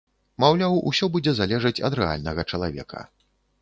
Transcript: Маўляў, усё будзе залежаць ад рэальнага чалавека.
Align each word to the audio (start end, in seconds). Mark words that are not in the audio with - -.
Маўляў, 0.43 0.77
усё 0.93 1.11
будзе 1.17 1.31
залежаць 1.43 1.75
ад 1.91 2.01
рэальнага 2.03 2.51
чалавека. 2.53 3.09